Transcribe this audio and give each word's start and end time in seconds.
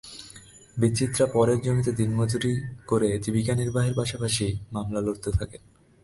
বিচিত্রা 0.77 1.25
পরের 1.25 1.59
জমিতে 1.61 1.91
দিনমজুরি 1.91 2.53
করে 2.87 3.09
জীবিকা 3.17 3.53
নির্বাহের 3.55 3.93
পাশাপাশি 3.93 4.45
মামলা 4.71 5.01
লড়তে 5.01 5.29
থাকেন। 5.31 5.61